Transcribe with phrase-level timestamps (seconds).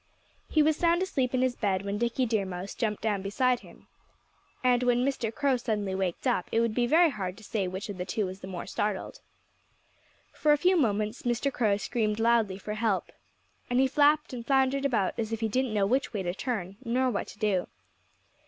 [0.49, 3.85] He was sound asleep in his bed when Dickie Deer Mouse jumped down beside him.
[4.63, 5.31] And when Mr.
[5.31, 8.25] Crow suddenly waked up it would be very hard to say which of the two
[8.25, 9.21] was the more startled.
[10.33, 11.53] For a few moments Mr.
[11.53, 13.11] Crow screamed loudly for help.
[13.69, 16.77] And he flapped and floundered about as if he didn't know which way to turn,
[16.83, 17.67] nor what to do.